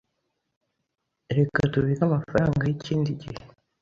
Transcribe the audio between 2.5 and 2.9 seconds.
y’